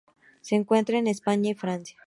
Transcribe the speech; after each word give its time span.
Se 0.41 0.55
encuentra 0.55 0.97
en 0.97 1.05
España 1.05 1.51
y 1.51 1.53
Francia. 1.53 1.95